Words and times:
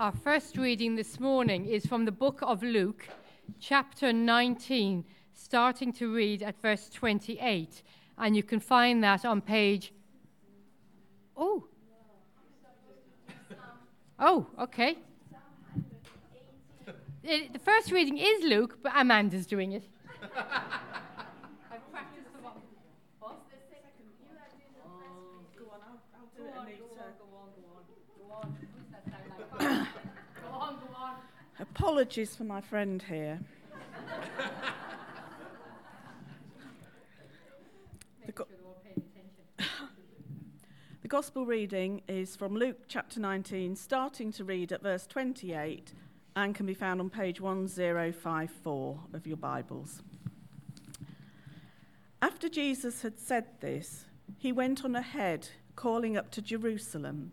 Our 0.00 0.12
first 0.12 0.56
reading 0.56 0.96
this 0.96 1.20
morning 1.20 1.66
is 1.66 1.84
from 1.84 2.06
the 2.06 2.10
book 2.10 2.38
of 2.40 2.62
Luke, 2.62 3.06
chapter 3.58 4.14
19, 4.14 5.04
starting 5.34 5.92
to 5.92 6.10
read 6.10 6.42
at 6.42 6.58
verse 6.62 6.88
28. 6.88 7.82
And 8.16 8.34
you 8.34 8.42
can 8.42 8.60
find 8.60 9.04
that 9.04 9.26
on 9.26 9.42
page. 9.42 9.92
Oh. 11.36 11.66
Oh, 14.18 14.46
okay. 14.58 14.96
It, 17.22 17.52
the 17.52 17.58
first 17.58 17.92
reading 17.92 18.16
is 18.16 18.42
Luke, 18.44 18.78
but 18.82 18.92
Amanda's 18.96 19.46
doing 19.46 19.72
it. 19.72 19.84
Apologies 31.80 32.36
for 32.36 32.44
my 32.44 32.60
friend 32.60 33.02
here. 33.08 33.40
the, 38.26 38.32
go- 38.32 38.46
the 41.00 41.08
Gospel 41.08 41.46
reading 41.46 42.02
is 42.06 42.36
from 42.36 42.54
Luke 42.54 42.80
chapter 42.86 43.18
19, 43.18 43.76
starting 43.76 44.30
to 44.32 44.44
read 44.44 44.72
at 44.72 44.82
verse 44.82 45.06
28, 45.06 45.94
and 46.36 46.54
can 46.54 46.66
be 46.66 46.74
found 46.74 47.00
on 47.00 47.08
page 47.08 47.40
1054 47.40 49.00
of 49.14 49.26
your 49.26 49.38
Bibles. 49.38 50.02
After 52.20 52.50
Jesus 52.50 53.00
had 53.00 53.18
said 53.18 53.46
this, 53.60 54.04
he 54.36 54.52
went 54.52 54.84
on 54.84 54.94
ahead, 54.94 55.48
calling 55.76 56.14
up 56.14 56.30
to 56.32 56.42
Jerusalem. 56.42 57.32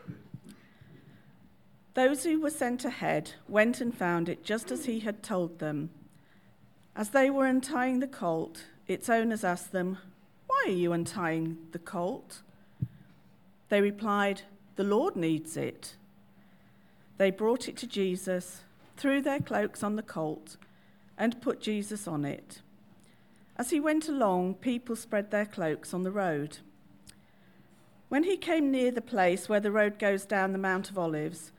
Those 1.93 2.23
who 2.23 2.39
were 2.39 2.49
sent 2.49 2.85
ahead 2.85 3.33
went 3.49 3.81
and 3.81 3.93
found 3.93 4.29
it 4.29 4.43
just 4.43 4.71
as 4.71 4.85
he 4.85 4.99
had 5.01 5.21
told 5.21 5.59
them. 5.59 5.89
As 6.95 7.09
they 7.09 7.29
were 7.29 7.45
untying 7.45 7.99
the 7.99 8.07
colt, 8.07 8.65
its 8.87 9.09
owners 9.09 9.43
asked 9.43 9.71
them, 9.71 9.97
Why 10.47 10.63
are 10.67 10.71
you 10.71 10.93
untying 10.93 11.57
the 11.71 11.79
colt? 11.79 12.41
They 13.69 13.81
replied, 13.81 14.43
The 14.75 14.83
Lord 14.83 15.15
needs 15.15 15.57
it. 15.57 15.95
They 17.17 17.29
brought 17.29 17.67
it 17.67 17.77
to 17.77 17.87
Jesus, 17.87 18.61
threw 18.97 19.21
their 19.21 19.39
cloaks 19.39 19.83
on 19.83 19.95
the 19.95 20.01
colt, 20.01 20.57
and 21.17 21.41
put 21.41 21.61
Jesus 21.61 22.07
on 22.07 22.25
it. 22.25 22.61
As 23.57 23.69
he 23.69 23.79
went 23.79 24.07
along, 24.07 24.55
people 24.55 24.95
spread 24.95 25.29
their 25.29 25.45
cloaks 25.45 25.93
on 25.93 26.03
the 26.03 26.11
road. 26.11 26.59
When 28.09 28.23
he 28.23 28.37
came 28.37 28.71
near 28.71 28.91
the 28.91 29.01
place 29.01 29.47
where 29.47 29.59
the 29.59 29.71
road 29.71 29.99
goes 29.99 30.25
down 30.25 30.51
the 30.51 30.57
Mount 30.57 30.89
of 30.89 30.97
Olives, 30.97 31.51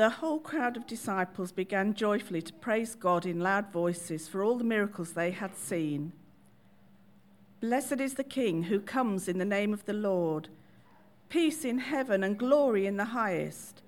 the 0.00 0.08
whole 0.08 0.38
crowd 0.40 0.78
of 0.78 0.86
disciples 0.86 1.52
began 1.52 1.92
joyfully 1.92 2.40
to 2.40 2.54
praise 2.54 2.94
God 2.94 3.26
in 3.26 3.38
loud 3.38 3.70
voices 3.70 4.26
for 4.26 4.42
all 4.42 4.56
the 4.56 4.64
miracles 4.64 5.12
they 5.12 5.30
had 5.30 5.54
seen. 5.54 6.12
Blessed 7.60 8.00
is 8.00 8.14
the 8.14 8.24
King 8.24 8.62
who 8.62 8.80
comes 8.80 9.28
in 9.28 9.36
the 9.36 9.44
name 9.44 9.74
of 9.74 9.84
the 9.84 9.92
Lord. 9.92 10.48
Peace 11.28 11.66
in 11.66 11.80
heaven 11.80 12.24
and 12.24 12.38
glory 12.38 12.86
in 12.86 12.96
the 12.96 13.12
highest. 13.12 13.82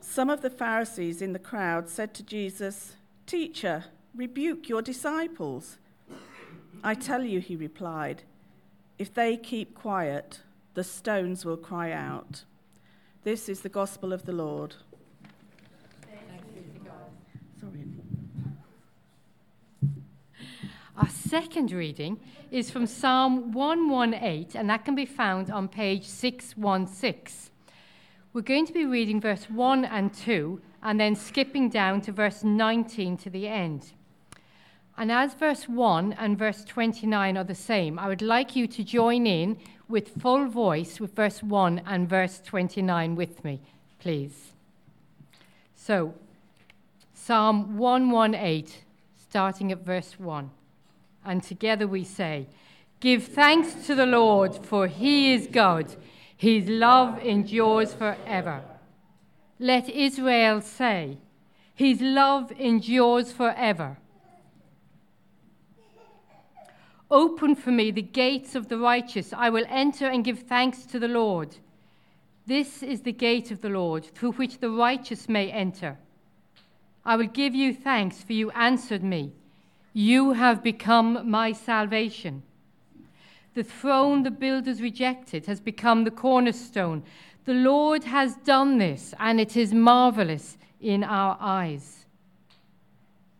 Some 0.00 0.28
of 0.28 0.42
the 0.42 0.50
Pharisees 0.50 1.22
in 1.22 1.34
the 1.34 1.38
crowd 1.38 1.88
said 1.88 2.12
to 2.14 2.24
Jesus, 2.24 2.96
Teacher, 3.26 3.84
rebuke 4.12 4.68
your 4.68 4.82
disciples. 4.82 5.78
I 6.82 6.94
tell 6.94 7.22
you, 7.22 7.38
he 7.38 7.54
replied, 7.54 8.24
if 8.98 9.14
they 9.14 9.36
keep 9.36 9.76
quiet, 9.76 10.40
the 10.74 10.82
stones 10.82 11.44
will 11.44 11.56
cry 11.56 11.92
out. 11.92 12.42
This 13.24 13.48
is 13.48 13.62
the 13.62 13.70
gospel 13.70 14.12
of 14.12 14.26
the 14.26 14.32
Lord. 14.32 14.74
Our 20.94 21.08
second 21.08 21.72
reading 21.72 22.20
is 22.50 22.70
from 22.70 22.86
Psalm 22.86 23.52
118, 23.52 24.60
and 24.60 24.68
that 24.68 24.84
can 24.84 24.94
be 24.94 25.06
found 25.06 25.50
on 25.50 25.68
page 25.68 26.04
616. 26.04 27.50
We're 28.34 28.42
going 28.42 28.66
to 28.66 28.74
be 28.74 28.84
reading 28.84 29.22
verse 29.22 29.44
1 29.48 29.86
and 29.86 30.12
2, 30.12 30.60
and 30.82 31.00
then 31.00 31.16
skipping 31.16 31.70
down 31.70 32.02
to 32.02 32.12
verse 32.12 32.44
19 32.44 33.16
to 33.16 33.30
the 33.30 33.48
end. 33.48 33.92
And 34.98 35.10
as 35.10 35.32
verse 35.32 35.66
1 35.66 36.12
and 36.12 36.38
verse 36.38 36.62
29 36.62 37.38
are 37.38 37.44
the 37.44 37.54
same, 37.54 37.98
I 37.98 38.06
would 38.06 38.22
like 38.22 38.54
you 38.54 38.66
to 38.66 38.84
join 38.84 39.26
in 39.26 39.56
with 39.88 40.20
full 40.20 40.48
voice 40.48 41.00
with 41.00 41.14
verse 41.14 41.42
1 41.42 41.82
and 41.86 42.08
verse 42.08 42.40
29 42.44 43.16
with 43.16 43.44
me, 43.44 43.60
please. 43.98 44.52
So, 45.76 46.14
Psalm 47.12 47.76
118, 47.76 48.82
starting 49.16 49.72
at 49.72 49.84
verse 49.84 50.18
1. 50.18 50.50
And 51.24 51.42
together 51.42 51.86
we 51.86 52.04
say, 52.04 52.46
Give 53.00 53.22
thanks 53.22 53.86
to 53.86 53.94
the 53.94 54.06
Lord, 54.06 54.56
for 54.64 54.86
he 54.86 55.34
is 55.34 55.46
God. 55.46 55.96
His 56.36 56.68
love 56.68 57.18
endures 57.22 57.92
forever. 57.92 58.62
Let 59.58 59.88
Israel 59.88 60.60
say, 60.60 61.18
His 61.74 62.00
love 62.00 62.52
endures 62.52 63.32
forever. 63.32 63.98
Open 67.14 67.54
for 67.54 67.70
me 67.70 67.92
the 67.92 68.02
gates 68.02 68.56
of 68.56 68.66
the 68.68 68.76
righteous. 68.76 69.32
I 69.32 69.48
will 69.48 69.64
enter 69.68 70.08
and 70.08 70.24
give 70.24 70.40
thanks 70.40 70.84
to 70.86 70.98
the 70.98 71.06
Lord. 71.06 71.58
This 72.44 72.82
is 72.82 73.02
the 73.02 73.12
gate 73.12 73.52
of 73.52 73.60
the 73.60 73.68
Lord, 73.68 74.04
through 74.04 74.32
which 74.32 74.58
the 74.58 74.68
righteous 74.68 75.28
may 75.28 75.48
enter. 75.48 75.96
I 77.04 77.14
will 77.14 77.28
give 77.28 77.54
you 77.54 77.72
thanks, 77.72 78.24
for 78.24 78.32
you 78.32 78.50
answered 78.50 79.04
me. 79.04 79.30
You 79.92 80.32
have 80.32 80.60
become 80.60 81.30
my 81.30 81.52
salvation. 81.52 82.42
The 83.54 83.62
throne 83.62 84.24
the 84.24 84.32
builders 84.32 84.82
rejected 84.82 85.46
has 85.46 85.60
become 85.60 86.02
the 86.02 86.10
cornerstone. 86.10 87.04
The 87.44 87.54
Lord 87.54 88.02
has 88.02 88.34
done 88.38 88.78
this, 88.78 89.14
and 89.20 89.40
it 89.40 89.56
is 89.56 89.72
marvelous 89.72 90.58
in 90.80 91.04
our 91.04 91.38
eyes. 91.40 92.03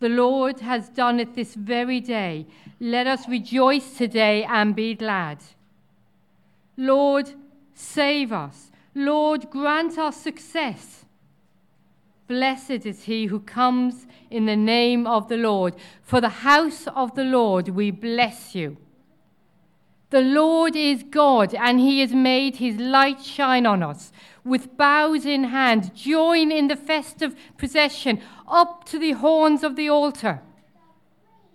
The 0.05 0.11
Lord 0.11 0.61
has 0.61 0.91
done 0.91 1.19
it 1.19 1.35
this 1.35 1.55
very 1.55 1.99
day. 1.99 2.47
Let 2.79 3.07
us 3.07 3.27
rejoice 3.27 3.97
today 3.97 4.45
and 4.45 4.77
be 4.77 4.95
glad. 4.95 5.39
Lord, 6.77 7.33
save 7.73 8.31
us. 8.31 8.71
Lord, 8.95 9.49
grant 9.49 9.97
us 9.97 10.19
success. 10.19 11.07
Blessed 12.29 12.85
is 12.85 13.05
he 13.05 13.25
who 13.25 13.41
comes 13.41 14.07
in 14.31 14.45
the 14.45 14.57
name 14.57 15.07
of 15.07 15.29
the 15.29 15.39
Lord. 15.39 15.75
For 16.03 16.21
the 16.21 16.45
house 16.51 16.87
of 16.89 17.15
the 17.15 17.25
Lord 17.25 17.71
we 17.71 17.91
bless 17.91 18.55
you. 18.55 18.77
The 20.15 20.21
Lord 20.21 20.77
is 20.77 21.03
God, 21.03 21.57
and 21.57 21.81
he 21.81 21.99
has 21.99 22.13
made 22.15 22.55
his 22.55 22.77
light 22.77 23.21
shine 23.21 23.67
on 23.67 23.83
us. 23.83 24.13
With 24.45 24.77
bows 24.77 25.27
in 25.27 25.43
hand, 25.43 25.93
join 25.93 26.53
in 26.53 26.69
the 26.69 26.77
festive 26.77 27.35
procession 27.57 28.21
up 28.47 28.85
to 28.91 29.01
the 29.01 29.11
horns 29.11 29.65
of 29.65 29.75
the 29.75 29.89
altar. 29.89 30.41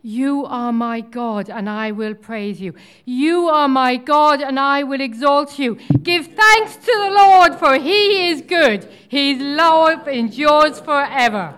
You 0.01 0.45
are 0.45 0.73
my 0.73 0.99
God, 0.99 1.49
and 1.49 1.69
I 1.69 1.93
will 1.93 2.13
praise 2.13 2.59
you. 2.59 2.73
You 3.05 3.47
are 3.47 3.69
my 3.69 3.95
God, 3.95 4.41
and 4.41 4.59
I 4.59 4.83
will 4.83 4.99
exalt 4.99 5.57
you. 5.57 5.75
Give 6.03 6.27
thanks 6.27 6.75
to 6.75 6.91
the 6.97 7.11
Lord, 7.11 7.55
for 7.55 7.75
he 7.75 8.27
is 8.29 8.41
good. 8.41 8.83
His 9.07 9.39
love 9.39 10.05
endures 10.05 10.81
forever. 10.81 11.55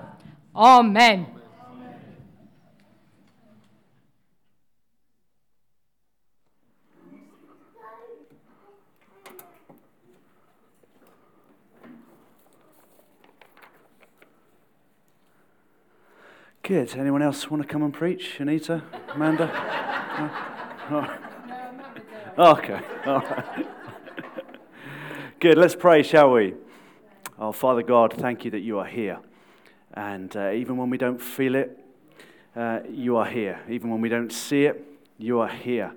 Amen. 0.55 1.25
Good. 16.63 16.95
Anyone 16.95 17.23
else 17.23 17.49
want 17.49 17.63
to 17.63 17.67
come 17.67 17.81
and 17.81 17.91
preach? 17.91 18.39
Anita? 18.39 18.83
Amanda? 19.15 19.47
no? 20.91 22.51
Okay. 22.51 22.79
All 23.07 23.19
right. 23.19 23.67
Good. 25.39 25.57
Let's 25.57 25.73
pray, 25.73 26.03
shall 26.03 26.31
we? 26.31 26.53
Oh, 27.39 27.51
Father 27.51 27.81
God, 27.81 28.13
thank 28.13 28.45
you 28.45 28.51
that 28.51 28.59
you 28.59 28.77
are 28.77 28.85
here. 28.85 29.17
And 29.95 30.35
uh, 30.37 30.51
even 30.51 30.77
when 30.77 30.91
we 30.91 30.99
don't 30.99 31.19
feel 31.19 31.55
it, 31.55 31.79
uh, 32.55 32.81
you 32.87 33.17
are 33.17 33.25
here. 33.25 33.59
Even 33.67 33.89
when 33.89 33.99
we 33.99 34.09
don't 34.09 34.31
see 34.31 34.65
it, 34.65 34.85
you 35.17 35.39
are 35.39 35.49
here. 35.49 35.91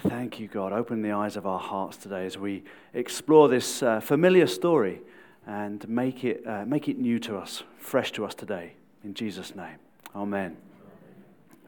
Thank 0.00 0.40
you, 0.40 0.48
God. 0.48 0.72
Open 0.72 1.02
the 1.02 1.12
eyes 1.12 1.36
of 1.36 1.46
our 1.46 1.60
hearts 1.60 1.96
today 1.96 2.26
as 2.26 2.36
we 2.36 2.64
explore 2.94 3.48
this 3.48 3.80
uh, 3.84 4.00
familiar 4.00 4.48
story 4.48 5.02
and 5.46 5.88
make 5.88 6.24
it, 6.24 6.44
uh, 6.44 6.64
make 6.66 6.88
it 6.88 6.98
new 6.98 7.20
to 7.20 7.36
us, 7.36 7.62
fresh 7.78 8.10
to 8.12 8.24
us 8.24 8.34
today. 8.34 8.74
In 9.08 9.14
Jesus' 9.14 9.56
name. 9.56 9.78
Amen. 10.14 10.54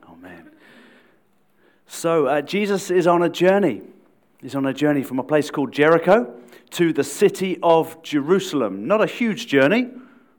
Amen. 0.07 0.51
So, 1.87 2.27
uh, 2.27 2.43
Jesus 2.43 2.91
is 2.91 3.07
on 3.07 3.23
a 3.23 3.31
journey. 3.31 3.81
He's 4.43 4.55
on 4.55 4.67
a 4.67 4.75
journey 4.75 5.03
from 5.03 5.19
a 5.19 5.23
place 5.23 5.51
called 5.51 5.73
Jericho 5.73 6.35
to 6.73 6.93
the 6.93 7.03
city 7.03 7.59
of 7.63 8.03
Jerusalem. 8.03 8.87
Not 8.87 9.03
a 9.03 9.07
huge 9.07 9.47
journey, 9.47 9.89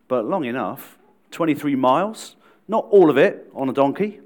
but 0.07 0.25
long 0.25 0.45
enough 0.45 0.99
23 1.31 1.75
miles. 1.75 2.35
Not 2.67 2.85
all 2.91 3.09
of 3.09 3.17
it 3.17 3.49
on 3.55 3.67
a 3.67 3.73
donkey. 3.73 4.19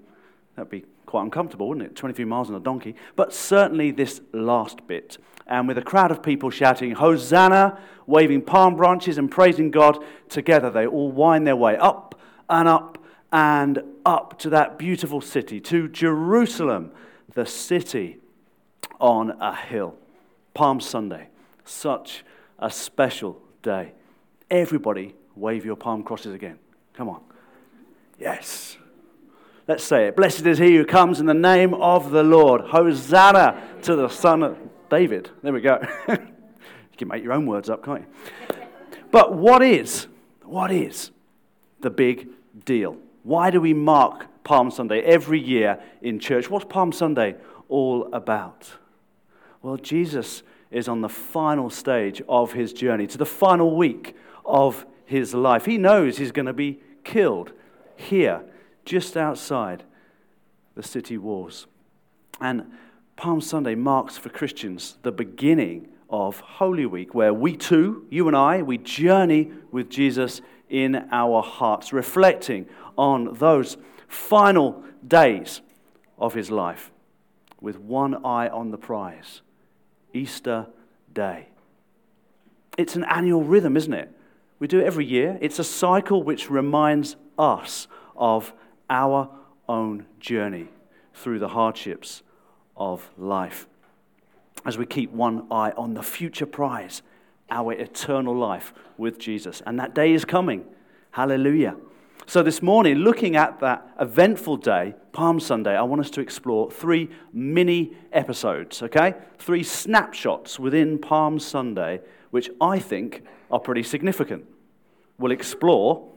That'd 0.58 0.70
be 0.70 0.84
quite 1.06 1.22
uncomfortable, 1.22 1.70
wouldn't 1.70 1.88
it? 1.88 1.96
23 1.96 2.26
miles 2.26 2.50
on 2.50 2.58
a 2.58 2.60
donkey. 2.60 2.96
But 3.16 3.34
certainly 3.34 3.92
this 3.92 4.20
last 4.34 4.86
bit. 4.86 5.18
And 5.48 5.70
with 5.70 5.78
a 5.78 5.82
crowd 5.82 6.12
of 6.12 6.22
people 6.22 6.50
shouting, 6.50 6.92
Hosanna, 6.92 7.80
waving 8.06 8.42
palm 8.42 8.76
branches 8.76 9.18
and 9.18 9.32
praising 9.32 9.72
God 9.72 10.04
together, 10.28 10.70
they 10.70 10.86
all 10.86 11.10
wind 11.10 11.48
their 11.48 11.56
way 11.56 11.78
up 11.78 12.15
and 12.50 12.68
up 12.68 12.98
and 13.32 13.82
up 14.06 14.40
to 14.40 14.50
that 14.52 14.78
beautiful 14.78 15.22
city, 15.22 15.60
to 15.60 15.88
Jerusalem, 15.90 16.92
the 17.34 17.46
city 17.46 18.18
on 19.00 19.32
a 19.42 19.56
hill. 19.56 19.96
Palm 20.54 20.80
Sunday. 20.80 21.28
Such 21.66 22.24
a 22.60 22.72
special 22.72 23.42
day. 23.62 23.92
Everybody 24.50 25.16
wave 25.36 25.66
your 25.66 25.76
palm 25.76 26.04
crosses 26.04 26.34
again. 26.34 26.60
Come 26.94 27.10
on. 27.10 27.22
Yes. 28.18 28.78
Let's 29.68 29.84
say 29.84 30.08
it. 30.08 30.16
Blessed 30.16 30.46
is 30.46 30.58
he 30.58 30.76
who 30.76 30.86
comes 30.86 31.20
in 31.20 31.26
the 31.26 31.34
name 31.34 31.74
of 31.74 32.12
the 32.12 32.24
Lord. 32.24 32.62
Hosanna 32.62 33.62
to 33.82 33.96
the 33.96 34.08
Son 34.08 34.44
of 34.44 34.58
David. 34.90 35.30
There 35.42 35.52
we 35.52 35.62
go. 35.62 35.80
you 36.08 36.18
can 36.98 37.08
make 37.08 37.24
your 37.24 37.34
own 37.34 37.46
words 37.46 37.70
up, 37.70 37.84
can't 37.84 38.02
you? 38.02 38.56
But 39.12 39.34
what 39.34 39.62
is, 39.62 40.08
what 40.44 40.72
is 40.72 41.12
the 41.82 41.90
big 41.90 42.30
deal? 42.66 42.98
Why 43.24 43.50
do 43.50 43.62
we 43.62 43.74
mark 43.74 44.28
Palm 44.44 44.70
Sunday 44.70 45.02
every 45.02 45.40
year 45.40 45.80
in 46.02 46.20
church? 46.20 46.50
What's 46.50 46.66
Palm 46.66 46.92
Sunday 46.92 47.36
all 47.70 48.10
about? 48.14 48.70
Well, 49.62 49.78
Jesus 49.78 50.44
is 50.70 50.88
on 50.88 51.02
the 51.02 51.10
final 51.10 51.70
stage 51.70 52.22
of 52.28 52.54
his 52.54 52.74
journey, 52.74 53.08
to 53.08 53.18
the 53.18 53.26
final 53.26 53.76
week 53.76 54.16
of 54.44 54.86
his 55.06 55.34
life. 55.34 55.66
He 55.66 55.78
knows 55.78 56.18
he's 56.18 56.32
going 56.32 56.46
to 56.46 56.54
be 56.54 56.80
killed 57.04 57.54
here, 57.96 58.44
just 58.84 59.16
outside 59.16 59.84
the 60.76 60.84
city 60.84 61.18
walls. 61.18 61.68
And 62.42 62.72
Palm 63.16 63.42
Sunday 63.42 63.76
marks 63.76 64.18
for 64.18 64.30
Christians 64.30 64.98
the 65.02 65.12
beginning 65.12 65.88
of 66.10 66.40
Holy 66.42 66.86
Week, 66.86 67.16
where 67.16 67.34
we 67.34 67.56
too, 67.56 68.06
you 68.10 68.28
and 68.28 68.36
I, 68.36 68.62
we 68.62 68.78
journey 68.78 69.52
with 69.72 69.90
Jesus 69.90 70.42
in 70.70 71.08
our 71.12 71.42
hearts, 71.42 71.94
reflecting 71.94 72.68
on 72.98 73.34
those 73.34 73.78
final 74.08 74.84
days 75.08 75.62
of 76.18 76.34
his 76.34 76.50
life 76.50 76.92
with 77.62 77.80
one 77.80 78.26
eye 78.26 78.48
on 78.48 78.72
the 78.72 78.78
prize 78.78 79.42
Easter 80.14 80.68
Day. 81.14 81.48
It's 82.78 82.96
an 82.96 83.04
annual 83.06 83.44
rhythm, 83.44 83.78
isn't 83.78 83.94
it? 83.94 84.12
We 84.60 84.68
do 84.68 84.80
it 84.80 84.86
every 84.86 85.06
year. 85.06 85.38
It's 85.42 85.60
a 85.60 85.64
cycle 85.64 86.24
which 86.24 86.50
reminds 86.50 87.16
us 87.38 87.88
of 88.16 88.54
our 88.90 89.30
own 89.68 90.06
journey 90.20 90.68
through 91.14 91.40
the 91.40 91.50
hardships 91.50 92.22
of 92.78 93.10
life. 93.18 93.68
As 94.66 94.78
we 94.78 94.86
keep 94.86 95.12
one 95.12 95.48
eye 95.52 95.72
on 95.72 95.94
the 95.94 96.04
future 96.04 96.46
prize, 96.46 97.02
our 97.50 97.74
eternal 97.74 98.36
life 98.36 98.74
with 98.98 99.20
Jesus. 99.20 99.62
And 99.66 99.80
that 99.80 99.94
day 99.94 100.14
is 100.14 100.26
coming. 100.26 100.66
Hallelujah. 101.12 101.76
So, 102.28 102.42
this 102.42 102.62
morning, 102.62 102.96
looking 102.96 103.36
at 103.36 103.60
that 103.60 103.88
eventful 104.00 104.58
day, 104.58 104.96
Palm 105.12 105.40
Sunday, 105.40 105.78
I 105.78 105.84
want 105.84 106.02
us 106.02 106.10
to 106.12 106.22
explore 106.22 106.72
three 106.72 107.10
mini 107.32 107.96
episodes, 108.12 108.82
okay? 108.82 109.14
Three 109.38 109.62
snapshots 109.62 110.60
within 110.60 110.98
Palm 110.98 111.38
Sunday, 111.38 112.02
which 112.32 112.50
I 112.60 112.80
think 112.80 113.24
are 113.52 113.60
pretty 113.60 113.84
significant. 113.84 114.46
We'll 115.20 115.32
explore 115.32 116.12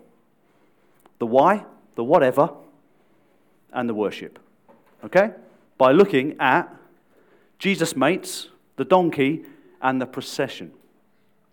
the 1.19 1.27
why, 1.27 1.67
the 1.95 2.05
whatever, 2.05 2.55
and 3.73 3.87
the 3.87 3.95
worship, 3.95 4.39
okay? 5.05 5.33
By 5.77 5.93
looking 5.93 6.37
at 6.41 6.75
Jesus' 7.59 7.95
mates, 7.95 8.49
the 8.77 8.85
donkey, 8.85 9.45
and 9.83 10.01
the 10.01 10.07
procession. 10.07 10.73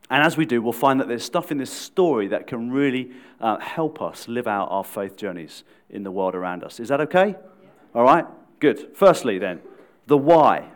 And 0.10 0.24
as 0.24 0.38
we 0.38 0.46
do, 0.46 0.62
we'll 0.62 0.74
find 0.74 1.00
that 1.00 1.08
there's 1.08 1.24
stuff 1.24 1.52
in 1.52 1.58
this 1.58 1.72
story 1.72 2.28
that 2.28 2.46
can 2.48 2.72
really 2.72 3.12
uh, 3.42 3.58
help 3.58 4.02
us 4.02 4.28
live 4.28 4.48
out 4.48 4.68
our 4.70 4.84
faith 4.84 5.16
journeys 5.16 5.64
in 5.90 6.04
the 6.04 6.12
world 6.12 6.36
around 6.36 6.64
us. 6.64 6.80
Is 6.80 6.90
that 6.90 7.02
okay? 7.02 7.30
Yeah. 7.30 7.70
All 7.96 8.04
right? 8.04 8.26
Good. 8.60 8.96
Firstly, 8.96 9.40
then, 9.40 9.62
the 10.06 10.18
why. 10.18 10.70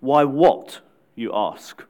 Why 0.00 0.24
what, 0.24 0.80
you 1.16 1.32
ask? 1.34 1.82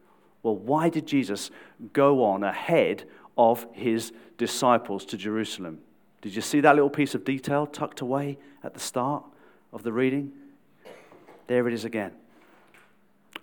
Well, 0.42 0.56
why 0.56 0.88
did 0.88 1.06
Jesus 1.06 1.50
go 1.92 2.24
on 2.24 2.42
ahead 2.42 3.04
of 3.36 3.66
his 3.72 4.12
disciples 4.38 5.04
to 5.06 5.16
Jerusalem? 5.16 5.78
Did 6.22 6.34
you 6.34 6.42
see 6.42 6.60
that 6.60 6.74
little 6.74 6.90
piece 6.90 7.14
of 7.14 7.24
detail 7.24 7.66
tucked 7.66 8.00
away 8.00 8.38
at 8.62 8.74
the 8.74 8.80
start 8.80 9.24
of 9.72 9.82
the 9.82 9.92
reading? 9.92 10.32
There 11.48 11.69
it 11.69 11.74
is 11.74 11.84
again 11.84 12.12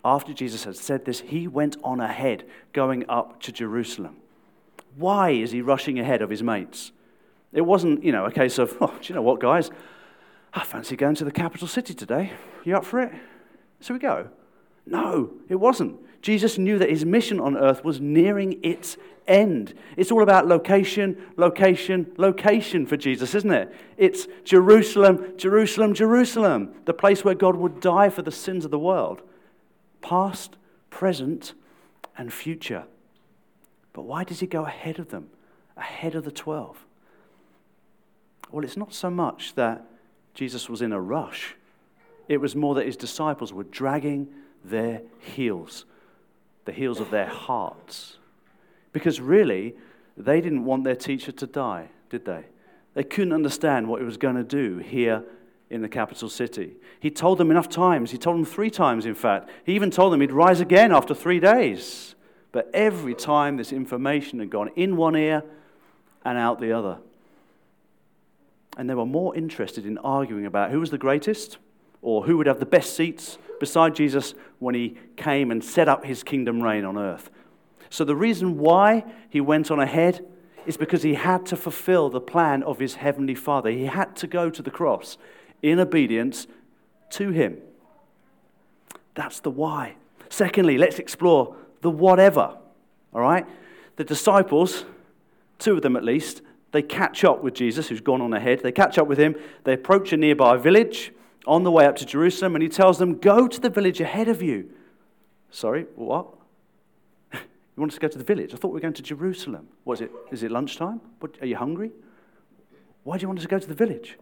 after 0.03 0.33
Jesus 0.33 0.63
had 0.63 0.75
said 0.75 1.05
this, 1.05 1.21
he 1.21 1.47
went 1.47 1.77
on 1.83 1.99
ahead, 1.99 2.45
going 2.73 3.05
up 3.09 3.41
to 3.41 3.51
Jerusalem. 3.51 4.17
Why 4.95 5.31
is 5.31 5.51
he 5.51 5.61
rushing 5.61 5.99
ahead 5.99 6.21
of 6.21 6.29
his 6.29 6.41
mates? 6.41 6.91
It 7.51 7.61
wasn't, 7.61 8.03
you 8.03 8.11
know, 8.11 8.25
a 8.25 8.31
case 8.31 8.57
of, 8.57 8.77
oh, 8.81 8.87
do 9.01 9.07
you 9.07 9.15
know 9.15 9.21
what, 9.21 9.39
guys? 9.39 9.69
I 10.53 10.63
fancy 10.63 10.95
going 10.95 11.15
to 11.15 11.25
the 11.25 11.31
capital 11.31 11.67
city 11.67 11.93
today. 11.93 12.31
You 12.63 12.75
up 12.75 12.85
for 12.85 12.99
it? 13.01 13.11
So 13.81 13.93
we 13.93 13.99
go. 13.99 14.29
No, 14.85 15.31
it 15.47 15.55
wasn't. 15.55 15.97
Jesus 16.21 16.57
knew 16.57 16.79
that 16.79 16.89
his 16.89 17.05
mission 17.05 17.39
on 17.39 17.55
earth 17.55 17.83
was 17.83 18.01
nearing 18.01 18.59
its 18.63 18.97
end. 19.27 19.73
It's 19.95 20.11
all 20.11 20.23
about 20.23 20.47
location, 20.47 21.17
location, 21.37 22.11
location 22.17 22.85
for 22.85 22.97
Jesus, 22.97 23.35
isn't 23.35 23.51
it? 23.51 23.73
It's 23.97 24.27
Jerusalem, 24.43 25.33
Jerusalem, 25.37 25.93
Jerusalem, 25.93 26.73
the 26.85 26.93
place 26.93 27.23
where 27.23 27.35
God 27.35 27.55
would 27.55 27.79
die 27.79 28.09
for 28.09 28.21
the 28.21 28.31
sins 28.31 28.65
of 28.65 28.71
the 28.71 28.79
world 28.79 29.21
past, 30.01 30.55
present, 30.89 31.53
and 32.17 32.31
future. 32.31 32.83
But 33.93 34.03
why 34.03 34.23
does 34.23 34.39
he 34.39 34.47
go 34.47 34.65
ahead 34.65 34.99
of 34.99 35.09
them, 35.09 35.29
ahead 35.77 36.15
of 36.15 36.25
the 36.25 36.31
12? 36.31 36.85
Well, 38.51 38.63
it's 38.63 38.77
not 38.77 38.93
so 38.93 39.09
much 39.09 39.55
that 39.55 39.85
Jesus 40.33 40.69
was 40.69 40.81
in 40.81 40.91
a 40.91 41.01
rush, 41.01 41.55
it 42.27 42.39
was 42.39 42.55
more 42.55 42.75
that 42.75 42.85
his 42.85 42.97
disciples 42.97 43.51
were 43.51 43.63
dragging 43.63 44.27
their 44.63 45.01
heels, 45.19 45.85
the 46.65 46.71
heels 46.71 46.99
of 46.99 47.09
their 47.09 47.25
hearts. 47.25 48.17
Because 48.93 49.19
really, 49.19 49.75
they 50.15 50.41
didn't 50.41 50.65
want 50.65 50.83
their 50.83 50.95
teacher 50.95 51.31
to 51.31 51.47
die, 51.47 51.89
did 52.09 52.25
they? 52.25 52.45
They 52.93 53.03
couldn't 53.03 53.33
understand 53.33 53.87
what 53.87 53.99
he 53.99 54.05
was 54.05 54.17
going 54.17 54.35
to 54.35 54.43
do 54.43 54.77
here 54.77 55.23
in 55.69 55.81
the 55.81 55.89
capital 55.89 56.29
city. 56.29 56.75
He 56.99 57.11
told 57.11 57.37
them 57.37 57.51
enough 57.51 57.69
times. 57.69 58.11
He 58.11 58.17
told 58.17 58.37
them 58.37 58.45
three 58.45 58.69
times, 58.71 59.05
in 59.05 59.13
fact. 59.13 59.49
He 59.63 59.73
even 59.73 59.91
told 59.91 60.11
them 60.11 60.21
he'd 60.21 60.31
rise 60.31 60.59
again 60.59 60.91
after 60.91 61.13
three 61.13 61.39
days. 61.39 62.15
But 62.51 62.69
every 62.73 63.13
time 63.13 63.57
this 63.57 63.71
information 63.71 64.39
had 64.39 64.49
gone 64.49 64.71
in 64.75 64.97
one 64.97 65.15
ear 65.15 65.43
and 66.25 66.37
out 66.37 66.59
the 66.59 66.71
other. 66.71 66.97
And 68.77 68.89
they 68.89 68.95
were 68.95 69.05
more 69.05 69.35
interested 69.35 69.85
in 69.85 69.97
arguing 69.99 70.45
about 70.45 70.71
who 70.71 70.79
was 70.79 70.89
the 70.89 70.97
greatest 70.97 71.57
or 72.01 72.23
who 72.23 72.37
would 72.37 72.47
have 72.47 72.59
the 72.59 72.65
best 72.65 72.95
seats 72.95 73.37
beside 73.59 73.93
Jesus 73.93 74.33
when 74.57 74.73
he 74.73 74.97
came 75.17 75.51
and 75.51 75.63
set 75.63 75.87
up 75.87 76.05
his 76.05 76.23
kingdom 76.23 76.61
reign 76.61 76.85
on 76.85 76.97
earth. 76.97 77.29
So 77.89 78.05
the 78.05 78.15
reason 78.15 78.57
why 78.57 79.03
he 79.29 79.41
went 79.41 79.69
on 79.69 79.79
ahead 79.79 80.25
is 80.65 80.77
because 80.77 81.03
he 81.03 81.15
had 81.15 81.45
to 81.47 81.55
fulfill 81.55 82.09
the 82.09 82.21
plan 82.21 82.63
of 82.63 82.79
his 82.79 82.95
heavenly 82.95 83.35
Father. 83.35 83.69
He 83.69 83.85
had 83.85 84.15
to 84.17 84.27
go 84.27 84.49
to 84.49 84.61
the 84.61 84.71
cross 84.71 85.17
in 85.61 85.79
obedience 85.79 86.47
to 87.11 87.31
Him. 87.31 87.57
That's 89.15 89.39
the 89.39 89.51
why. 89.51 89.95
Secondly, 90.29 90.77
let's 90.77 90.99
explore 90.99 91.55
the 91.81 91.89
whatever. 91.89 92.57
All 93.13 93.21
right? 93.21 93.45
The 93.95 94.03
disciples, 94.03 94.85
two 95.57 95.73
of 95.73 95.81
them 95.81 95.95
at 95.95 96.03
least, 96.03 96.41
they 96.71 96.81
catch 96.81 97.23
up 97.23 97.43
with 97.43 97.55
Jesus, 97.55 97.89
who's 97.89 98.01
gone 98.01 98.21
on 98.21 98.33
ahead. 98.33 98.61
They 98.61 98.71
catch 98.71 98.97
up 98.97 99.07
with 99.07 99.17
him. 99.17 99.35
They 99.63 99.73
approach 99.73 100.13
a 100.13 100.17
nearby 100.17 100.57
village 100.57 101.11
on 101.47 101.63
the 101.63 101.71
way 101.71 101.85
up 101.85 101.95
to 101.97 102.05
Jerusalem, 102.05 102.55
and 102.55 102.61
he 102.61 102.69
tells 102.69 102.99
them, 102.99 103.17
Go 103.17 103.47
to 103.47 103.59
the 103.59 103.69
village 103.69 103.99
ahead 103.99 104.27
of 104.27 104.41
you. 104.41 104.69
Sorry, 105.49 105.87
what? 105.95 106.27
you 107.33 107.39
want 107.77 107.91
us 107.91 107.95
to 107.95 108.01
go 108.01 108.07
to 108.07 108.17
the 108.17 108.23
village? 108.23 108.53
I 108.53 108.57
thought 108.57 108.67
we 108.67 108.75
were 108.75 108.81
going 108.81 108.93
to 108.93 109.01
Jerusalem. 109.01 109.67
Was 109.83 110.01
it? 110.01 110.11
Is 110.31 110.43
it 110.43 110.51
lunchtime? 110.51 111.01
What, 111.19 111.37
are 111.41 111.47
you 111.47 111.55
hungry? 111.55 111.91
Why 113.03 113.17
do 113.17 113.23
you 113.23 113.27
want 113.27 113.39
us 113.39 113.45
to 113.45 113.49
go 113.49 113.57
to 113.57 113.67
the 113.67 113.73
village? 113.73 114.17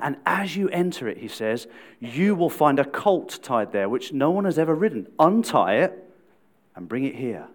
And 0.00 0.16
as 0.26 0.56
you 0.56 0.68
enter 0.68 1.08
it, 1.08 1.18
he 1.18 1.28
says, 1.28 1.66
you 2.00 2.34
will 2.34 2.50
find 2.50 2.78
a 2.78 2.84
colt 2.84 3.40
tied 3.42 3.72
there, 3.72 3.88
which 3.88 4.12
no 4.12 4.30
one 4.30 4.44
has 4.44 4.58
ever 4.58 4.74
ridden. 4.74 5.08
Untie 5.18 5.76
it 5.76 6.04
and 6.76 6.88
bring 6.88 7.04
it 7.04 7.16
here. 7.16 7.48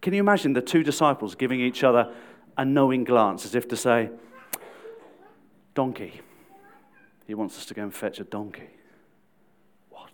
Can 0.00 0.14
you 0.14 0.20
imagine 0.20 0.54
the 0.54 0.62
two 0.62 0.82
disciples 0.82 1.34
giving 1.34 1.60
each 1.60 1.84
other 1.84 2.12
a 2.56 2.64
knowing 2.64 3.04
glance 3.04 3.44
as 3.44 3.54
if 3.54 3.68
to 3.68 3.76
say, 3.76 4.10
Donkey. 5.74 6.20
He 7.26 7.34
wants 7.34 7.56
us 7.56 7.64
to 7.66 7.74
go 7.74 7.82
and 7.82 7.94
fetch 7.94 8.18
a 8.20 8.24
donkey. 8.24 8.68
What? 9.88 10.10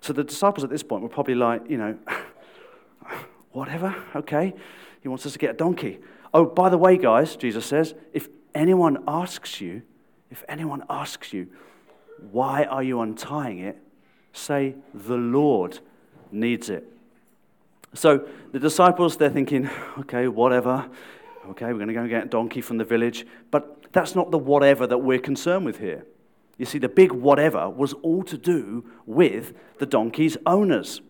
So 0.00 0.12
the 0.12 0.24
disciples 0.24 0.64
at 0.64 0.70
this 0.70 0.82
point 0.82 1.02
were 1.02 1.08
probably 1.08 1.34
like, 1.34 1.68
you 1.68 1.76
know, 1.76 1.98
whatever, 3.52 3.94
okay. 4.14 4.54
He 5.02 5.08
wants 5.08 5.26
us 5.26 5.32
to 5.32 5.38
get 5.38 5.50
a 5.50 5.54
donkey. 5.54 5.98
Oh, 6.32 6.44
by 6.44 6.68
the 6.68 6.78
way, 6.78 6.96
guys, 6.96 7.36
Jesus 7.36 7.66
says, 7.66 7.94
if 8.12 8.28
anyone 8.56 9.04
asks 9.06 9.60
you, 9.60 9.82
if 10.30 10.42
anyone 10.48 10.82
asks 10.88 11.32
you, 11.32 11.46
why 12.32 12.64
are 12.64 12.82
you 12.82 13.00
untying 13.00 13.58
it? 13.58 13.78
Say, 14.32 14.74
the 14.92 15.16
Lord 15.16 15.78
needs 16.32 16.70
it. 16.70 16.90
So 17.94 18.26
the 18.52 18.58
disciples, 18.58 19.16
they're 19.16 19.30
thinking, 19.30 19.70
okay, 20.00 20.26
whatever. 20.28 20.88
Okay, 21.50 21.66
we're 21.66 21.74
going 21.74 21.88
to 21.88 21.94
go 21.94 22.00
and 22.00 22.10
get 22.10 22.24
a 22.24 22.28
donkey 22.28 22.60
from 22.60 22.78
the 22.78 22.84
village. 22.84 23.26
But 23.50 23.92
that's 23.92 24.14
not 24.14 24.30
the 24.30 24.38
whatever 24.38 24.86
that 24.86 24.98
we're 24.98 25.20
concerned 25.20 25.64
with 25.64 25.78
here. 25.78 26.04
You 26.58 26.66
see, 26.66 26.78
the 26.78 26.88
big 26.88 27.12
whatever 27.12 27.68
was 27.68 27.92
all 27.94 28.22
to 28.24 28.38
do 28.38 28.84
with 29.04 29.52
the 29.78 29.86
donkey's 29.86 30.36
owners. 30.46 31.00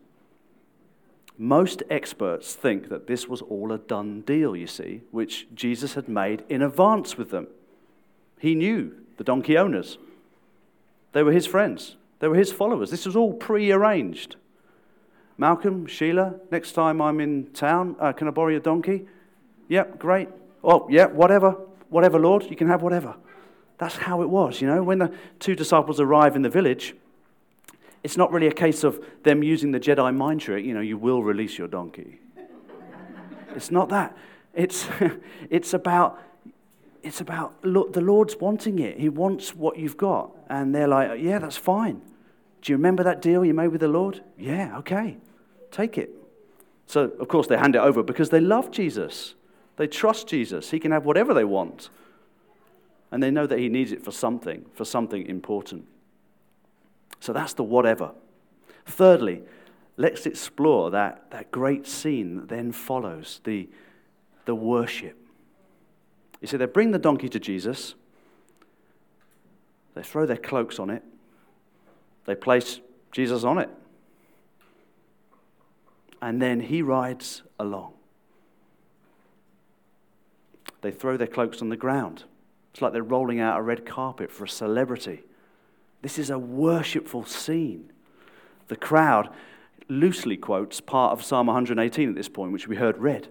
Most 1.38 1.82
experts 1.90 2.54
think 2.54 2.88
that 2.88 3.06
this 3.06 3.28
was 3.28 3.42
all 3.42 3.72
a 3.72 3.78
done 3.78 4.22
deal, 4.22 4.56
you 4.56 4.66
see, 4.66 5.02
which 5.10 5.46
Jesus 5.54 5.94
had 5.94 6.08
made 6.08 6.44
in 6.48 6.62
advance 6.62 7.18
with 7.18 7.30
them. 7.30 7.48
He 8.38 8.54
knew 8.54 8.94
the 9.16 9.24
donkey 9.24 9.56
owners, 9.56 9.98
they 11.12 11.22
were 11.22 11.32
his 11.32 11.46
friends, 11.46 11.96
they 12.20 12.28
were 12.28 12.36
his 12.36 12.52
followers. 12.52 12.90
This 12.90 13.06
was 13.06 13.16
all 13.16 13.34
pre 13.34 13.70
arranged. 13.70 14.36
Malcolm, 15.38 15.86
Sheila, 15.86 16.36
next 16.50 16.72
time 16.72 17.00
I'm 17.02 17.20
in 17.20 17.46
town, 17.52 17.96
uh, 18.00 18.12
can 18.12 18.28
I 18.28 18.30
borrow 18.30 18.48
your 18.48 18.60
donkey? 18.60 19.06
Yep, 19.68 19.98
great. 19.98 20.28
Oh, 20.64 20.86
yeah, 20.90 21.06
whatever. 21.06 21.56
Whatever, 21.90 22.18
Lord, 22.18 22.44
you 22.48 22.56
can 22.56 22.68
have 22.68 22.82
whatever. 22.82 23.14
That's 23.78 23.96
how 23.96 24.22
it 24.22 24.30
was, 24.30 24.60
you 24.60 24.66
know. 24.66 24.82
When 24.82 24.98
the 24.98 25.12
two 25.38 25.54
disciples 25.54 26.00
arrive 26.00 26.36
in 26.36 26.42
the 26.42 26.48
village, 26.48 26.94
it's 28.06 28.16
not 28.16 28.30
really 28.30 28.46
a 28.46 28.52
case 28.52 28.84
of 28.84 29.04
them 29.24 29.42
using 29.42 29.72
the 29.72 29.80
Jedi 29.80 30.14
mind 30.14 30.40
trick, 30.40 30.64
you 30.64 30.72
know, 30.72 30.80
you 30.80 30.96
will 30.96 31.24
release 31.24 31.58
your 31.58 31.66
donkey. 31.66 32.20
it's 33.56 33.72
not 33.72 33.88
that. 33.88 34.16
It's, 34.54 34.86
it's 35.50 35.74
about, 35.74 36.22
it's 37.02 37.20
about 37.20 37.56
look, 37.64 37.94
the 37.94 38.00
Lord's 38.00 38.36
wanting 38.36 38.78
it. 38.78 39.00
He 39.00 39.08
wants 39.08 39.56
what 39.56 39.76
you've 39.76 39.96
got. 39.96 40.30
And 40.48 40.72
they're 40.72 40.86
like, 40.86 41.20
yeah, 41.20 41.40
that's 41.40 41.56
fine. 41.56 42.00
Do 42.62 42.70
you 42.70 42.76
remember 42.76 43.02
that 43.02 43.20
deal 43.20 43.44
you 43.44 43.52
made 43.52 43.72
with 43.72 43.80
the 43.80 43.88
Lord? 43.88 44.22
Yeah, 44.38 44.78
okay. 44.78 45.16
Take 45.72 45.98
it. 45.98 46.10
So, 46.86 47.10
of 47.18 47.26
course, 47.26 47.48
they 47.48 47.56
hand 47.56 47.74
it 47.74 47.80
over 47.80 48.04
because 48.04 48.30
they 48.30 48.38
love 48.38 48.70
Jesus. 48.70 49.34
They 49.78 49.88
trust 49.88 50.28
Jesus. 50.28 50.70
He 50.70 50.78
can 50.78 50.92
have 50.92 51.04
whatever 51.04 51.34
they 51.34 51.42
want. 51.44 51.90
And 53.10 53.20
they 53.20 53.32
know 53.32 53.48
that 53.48 53.58
He 53.58 53.68
needs 53.68 53.90
it 53.90 54.04
for 54.04 54.12
something, 54.12 54.64
for 54.74 54.84
something 54.84 55.26
important. 55.26 55.88
So 57.20 57.32
that's 57.32 57.54
the 57.54 57.64
whatever. 57.64 58.12
Thirdly, 58.84 59.42
let's 59.96 60.26
explore 60.26 60.90
that, 60.90 61.30
that 61.30 61.50
great 61.50 61.86
scene 61.86 62.36
that 62.36 62.48
then 62.48 62.72
follows 62.72 63.40
the, 63.44 63.68
the 64.44 64.54
worship. 64.54 65.16
You 66.40 66.48
see, 66.48 66.56
they 66.56 66.66
bring 66.66 66.90
the 66.90 66.98
donkey 66.98 67.28
to 67.30 67.40
Jesus, 67.40 67.94
they 69.94 70.02
throw 70.02 70.26
their 70.26 70.36
cloaks 70.36 70.78
on 70.78 70.90
it, 70.90 71.02
they 72.26 72.34
place 72.34 72.80
Jesus 73.10 73.42
on 73.42 73.58
it, 73.58 73.70
and 76.20 76.40
then 76.40 76.60
he 76.60 76.82
rides 76.82 77.42
along. 77.58 77.94
They 80.82 80.90
throw 80.90 81.16
their 81.16 81.26
cloaks 81.26 81.62
on 81.62 81.70
the 81.70 81.76
ground. 81.76 82.24
It's 82.72 82.82
like 82.82 82.92
they're 82.92 83.02
rolling 83.02 83.40
out 83.40 83.58
a 83.58 83.62
red 83.62 83.86
carpet 83.86 84.30
for 84.30 84.44
a 84.44 84.48
celebrity. 84.48 85.24
This 86.06 86.20
is 86.20 86.30
a 86.30 86.38
worshipful 86.38 87.24
scene. 87.24 87.90
The 88.68 88.76
crowd 88.76 89.28
loosely 89.88 90.36
quotes 90.36 90.80
part 90.80 91.12
of 91.12 91.24
Psalm 91.24 91.48
118 91.48 92.10
at 92.10 92.14
this 92.14 92.28
point, 92.28 92.52
which 92.52 92.68
we 92.68 92.76
heard 92.76 92.96
read. 92.98 93.26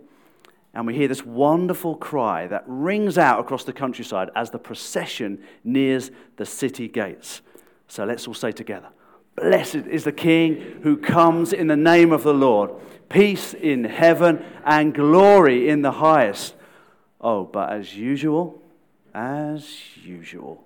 And 0.73 0.85
we 0.85 0.93
hear 0.93 1.07
this 1.07 1.25
wonderful 1.25 1.95
cry 1.95 2.47
that 2.47 2.65
rings 2.67 3.17
out 3.17 3.39
across 3.39 3.63
the 3.63 3.71
countryside 3.71 4.29
as 4.35 4.49
the 4.49 4.59
procession 4.59 5.41
nears 5.63 6.11
the 6.35 6.45
city 6.45 6.89
gates. 6.89 7.39
So 7.87 8.03
let's 8.03 8.27
all 8.27 8.33
say 8.33 8.51
together 8.51 8.89
Blessed 9.37 9.87
is 9.87 10.03
the 10.03 10.11
King 10.11 10.81
who 10.83 10.97
comes 10.97 11.53
in 11.53 11.67
the 11.67 11.77
name 11.77 12.11
of 12.11 12.23
the 12.23 12.33
Lord. 12.33 12.71
Peace 13.07 13.53
in 13.53 13.85
heaven 13.85 14.43
and 14.65 14.93
glory 14.93 15.69
in 15.69 15.81
the 15.81 15.93
highest. 15.93 16.55
Oh, 17.21 17.45
but 17.45 17.71
as 17.71 17.95
usual, 17.95 18.61
as 19.13 19.95
usual, 20.03 20.65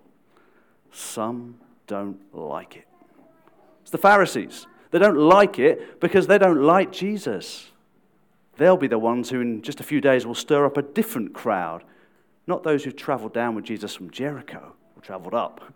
some 0.92 1.60
don't 1.90 2.20
like 2.34 2.78
it. 2.78 2.88
It's 3.82 3.92
the 3.92 3.98
Pharisees. 3.98 4.68
They 4.92 5.00
don't 5.00 5.18
like 5.18 5.60
it 5.60 6.00
because 6.00 6.28
they 6.28 6.38
don't 6.38 6.62
like 6.62 6.92
Jesus. 6.94 7.72
They'll 8.58 8.78
be 8.78 8.88
the 8.88 9.00
ones 9.00 9.30
who, 9.30 9.42
in 9.42 9.62
just 9.62 9.80
a 9.80 9.84
few 9.84 10.00
days, 10.00 10.26
will 10.26 10.36
stir 10.36 10.66
up 10.66 10.78
a 10.78 10.82
different 10.82 11.34
crowd. 11.34 11.84
Not 12.48 12.64
those 12.64 12.84
who've 12.84 12.96
traveled 12.96 13.34
down 13.34 13.56
with 13.56 13.66
Jesus 13.66 13.96
from 13.96 14.12
Jericho 14.12 14.74
or 14.96 15.02
traveled 15.02 15.34
up, 15.34 15.74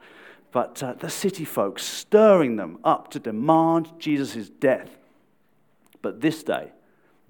but 0.52 0.82
uh, 0.84 0.94
the 0.94 1.10
city 1.10 1.46
folks 1.46 1.84
stirring 1.84 2.56
them 2.56 2.78
up 2.84 3.10
to 3.12 3.20
demand 3.20 3.92
Jesus' 3.98 4.50
death. 4.50 4.98
But 6.02 6.22
this 6.22 6.44
day, 6.44 6.72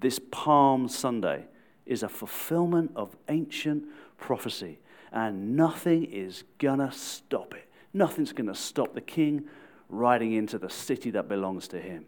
this 0.00 0.20
Palm 0.30 0.88
Sunday, 0.88 1.46
is 1.86 2.02
a 2.02 2.08
fulfillment 2.08 2.90
of 2.96 3.16
ancient 3.28 3.84
prophecy, 4.18 4.78
and 5.12 5.56
nothing 5.56 6.04
is 6.04 6.44
gonna 6.58 6.92
stop 6.92 7.54
it. 7.54 7.63
Nothing's 7.94 8.32
going 8.32 8.48
to 8.48 8.54
stop 8.54 8.92
the 8.92 9.00
king 9.00 9.44
riding 9.88 10.32
into 10.32 10.58
the 10.58 10.68
city 10.68 11.10
that 11.12 11.28
belongs 11.28 11.68
to 11.68 11.80
him. 11.80 12.06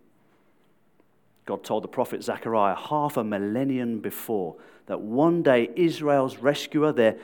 God 1.46 1.62
told 1.62 1.84
the 1.84 1.88
prophet 1.88 2.24
Zechariah 2.24 2.74
half 2.74 3.16
a 3.16 3.22
millennium 3.24 4.00
before 4.00 4.56
that 4.86 5.00
one 5.00 5.42
day 5.42 5.70
Israel's 5.76 6.38
rescuer, 6.38 6.92
their 6.92 7.16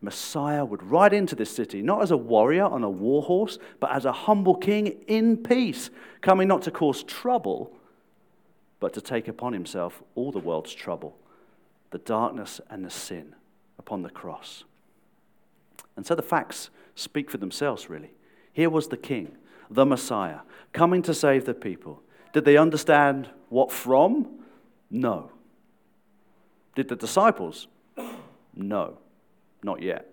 Messiah, 0.00 0.64
would 0.64 0.82
ride 0.82 1.12
into 1.12 1.36
this 1.36 1.54
city, 1.54 1.80
not 1.80 2.02
as 2.02 2.10
a 2.10 2.16
warrior 2.16 2.64
on 2.64 2.82
a 2.82 2.90
war 2.90 3.22
horse, 3.22 3.58
but 3.78 3.92
as 3.92 4.04
a 4.04 4.12
humble 4.12 4.56
king 4.56 4.88
in 5.06 5.36
peace, 5.36 5.90
coming 6.20 6.48
not 6.48 6.62
to 6.62 6.72
cause 6.72 7.04
trouble, 7.04 7.72
but 8.80 8.92
to 8.94 9.00
take 9.00 9.28
upon 9.28 9.52
himself 9.52 10.02
all 10.16 10.32
the 10.32 10.38
world's 10.38 10.74
trouble, 10.74 11.16
the 11.90 11.98
darkness 11.98 12.60
and 12.68 12.84
the 12.84 12.90
sin 12.90 13.34
upon 13.78 14.02
the 14.02 14.10
cross. 14.10 14.64
And 15.96 16.06
so 16.06 16.14
the 16.14 16.22
facts 16.22 16.70
speak 16.98 17.30
for 17.30 17.38
themselves, 17.38 17.88
really. 17.88 18.12
Here 18.52 18.70
was 18.70 18.88
the 18.88 18.96
king, 18.96 19.36
the 19.70 19.86
Messiah, 19.86 20.40
coming 20.72 21.02
to 21.02 21.14
save 21.14 21.44
the 21.44 21.54
people. 21.54 22.02
Did 22.32 22.44
they 22.44 22.56
understand 22.56 23.30
what 23.48 23.70
from? 23.70 24.40
No. 24.90 25.30
Did 26.74 26.88
the 26.88 26.96
disciples? 26.96 27.68
No, 28.54 28.98
not 29.62 29.82
yet. 29.82 30.10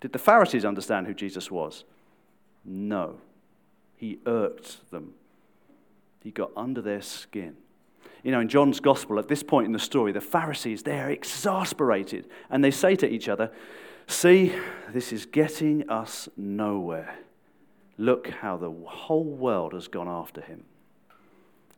Did 0.00 0.12
the 0.12 0.18
Pharisees 0.18 0.64
understand 0.64 1.06
who 1.06 1.14
Jesus 1.14 1.50
was? 1.50 1.84
No. 2.64 3.16
He 3.96 4.18
irked 4.26 4.90
them, 4.90 5.14
he 6.22 6.30
got 6.30 6.50
under 6.56 6.82
their 6.82 7.02
skin. 7.02 7.56
You 8.22 8.30
know, 8.30 8.40
in 8.40 8.48
John's 8.48 8.80
gospel, 8.80 9.18
at 9.18 9.28
this 9.28 9.42
point 9.42 9.66
in 9.66 9.72
the 9.72 9.78
story, 9.78 10.12
the 10.12 10.20
Pharisees, 10.20 10.82
they're 10.82 11.10
exasperated 11.10 12.28
and 12.50 12.62
they 12.62 12.70
say 12.70 12.94
to 12.96 13.08
each 13.08 13.28
other, 13.28 13.50
See, 14.06 14.52
this 14.92 15.12
is 15.12 15.26
getting 15.26 15.88
us 15.88 16.28
nowhere. 16.36 17.18
Look 17.98 18.28
how 18.28 18.56
the 18.56 18.70
whole 18.86 19.24
world 19.24 19.72
has 19.74 19.88
gone 19.88 20.08
after 20.08 20.40
him. 20.40 20.64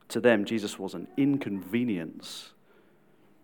To 0.08 0.20
them, 0.20 0.44
Jesus 0.44 0.78
was 0.78 0.94
an 0.94 1.08
inconvenience. 1.16 2.52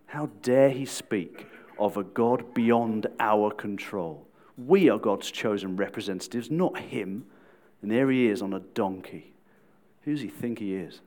How 0.06 0.28
dare 0.42 0.70
he 0.70 0.84
speak 0.84 1.46
of 1.78 1.96
a 1.96 2.04
God 2.04 2.52
beyond 2.54 3.06
our 3.18 3.50
control? 3.50 4.26
We 4.56 4.90
are 4.90 4.98
God's 4.98 5.30
chosen 5.30 5.76
representatives, 5.76 6.50
not 6.50 6.78
him. 6.78 7.26
And 7.82 7.90
there 7.90 8.10
he 8.10 8.28
is 8.28 8.42
on 8.42 8.52
a 8.52 8.60
donkey. 8.60 9.32
Who 10.02 10.12
does 10.12 10.20
he 10.20 10.28
think 10.28 10.58
he 10.58 10.74
is? 10.74 11.00